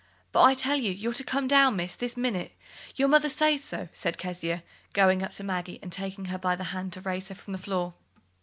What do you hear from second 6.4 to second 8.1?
the hand to raise her from the floor.